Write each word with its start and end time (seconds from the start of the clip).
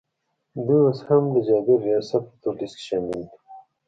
دوی 0.67 0.79
اوس 0.85 0.99
هم 1.07 1.23
د 1.33 1.35
جابر 1.47 1.77
ریاست 1.87 2.21
په 2.29 2.35
تور 2.41 2.53
لیست 2.59 2.75
کي 2.79 2.83
شامل 2.87 3.11
دي 3.19 3.27